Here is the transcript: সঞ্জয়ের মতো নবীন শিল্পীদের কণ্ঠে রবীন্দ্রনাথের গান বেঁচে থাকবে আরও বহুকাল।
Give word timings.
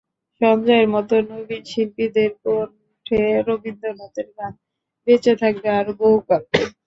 সঞ্জয়ের 0.41 0.87
মতো 0.89 1.15
নবীন 1.29 1.63
শিল্পীদের 1.65 2.31
কণ্ঠে 2.43 3.19
রবীন্দ্রনাথের 3.47 4.27
গান 4.35 4.53
বেঁচে 5.07 5.33
থাকবে 5.41 5.67
আরও 5.79 5.91
বহুকাল। 6.01 6.41